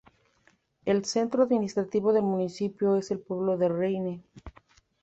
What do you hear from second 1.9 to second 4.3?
del municipio es el pueblo de Reine.